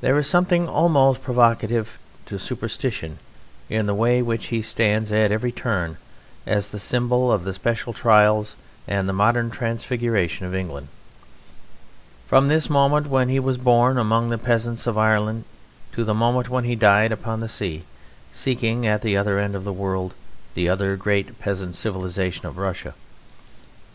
There 0.00 0.16
is 0.16 0.26
something 0.26 0.66
almost 0.66 1.20
provocative 1.22 1.98
to 2.24 2.38
superstition 2.38 3.18
in 3.68 3.84
the 3.84 3.92
way 3.94 4.20
in 4.20 4.24
which 4.24 4.46
he 4.46 4.62
stands 4.62 5.12
at 5.12 5.30
every 5.30 5.52
turn 5.52 5.98
as 6.46 6.70
the 6.70 6.78
symbol 6.78 7.30
of 7.30 7.44
the 7.44 7.52
special 7.52 7.92
trials 7.92 8.56
and 8.88 9.06
the 9.06 9.12
modern 9.12 9.50
transfiguration 9.50 10.46
of 10.46 10.54
England; 10.54 10.88
from 12.26 12.48
this 12.48 12.70
moment 12.70 13.08
when 13.08 13.28
he 13.28 13.38
was 13.38 13.58
born 13.58 13.98
among 13.98 14.30
the 14.30 14.38
peasants 14.38 14.86
of 14.86 14.96
Ireland 14.96 15.44
to 15.92 16.02
the 16.02 16.14
moment 16.14 16.48
when 16.48 16.64
he 16.64 16.74
died 16.74 17.12
upon 17.12 17.40
the 17.40 17.46
sea, 17.50 17.84
seeking 18.32 18.86
at 18.86 19.02
the 19.02 19.18
other 19.18 19.38
end 19.38 19.54
of 19.54 19.64
the 19.64 19.70
world 19.74 20.14
the 20.54 20.70
other 20.70 20.96
great 20.96 21.38
peasant 21.40 21.74
civilisation 21.74 22.46
of 22.46 22.56
Russia. 22.56 22.94